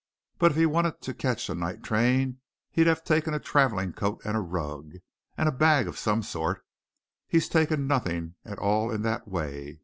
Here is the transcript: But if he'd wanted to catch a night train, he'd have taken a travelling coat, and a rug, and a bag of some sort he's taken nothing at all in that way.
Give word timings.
But 0.39 0.49
if 0.53 0.57
he'd 0.57 0.65
wanted 0.65 0.99
to 1.01 1.13
catch 1.13 1.47
a 1.47 1.53
night 1.53 1.83
train, 1.83 2.39
he'd 2.71 2.87
have 2.87 3.03
taken 3.03 3.35
a 3.35 3.39
travelling 3.39 3.93
coat, 3.93 4.19
and 4.25 4.35
a 4.35 4.39
rug, 4.41 4.93
and 5.37 5.47
a 5.47 5.51
bag 5.51 5.87
of 5.87 5.95
some 5.99 6.23
sort 6.23 6.65
he's 7.27 7.47
taken 7.47 7.85
nothing 7.85 8.33
at 8.43 8.57
all 8.57 8.89
in 8.89 9.03
that 9.03 9.27
way. 9.27 9.77